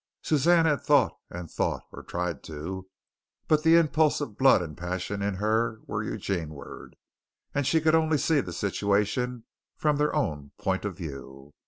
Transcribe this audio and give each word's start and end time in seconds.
Suzanne 0.23 0.65
had 0.65 0.81
thought 0.81 1.15
and 1.29 1.51
thought, 1.51 1.85
or 1.91 2.01
tried 2.01 2.41
to, 2.45 2.89
but 3.47 3.61
the 3.61 3.75
impulse 3.75 4.19
of 4.19 4.35
blood 4.35 4.59
and 4.63 4.75
passion 4.75 5.21
in 5.21 5.35
her 5.35 5.79
were 5.85 6.03
Eugeneward 6.03 6.95
and 7.53 7.67
she 7.67 7.79
could 7.79 7.93
only 7.93 8.17
see 8.17 8.41
the 8.41 8.51
situation 8.51 9.43
from 9.77 9.97
their 9.97 10.15
own 10.15 10.53
point 10.57 10.85
of 10.85 10.97
view. 10.97 11.53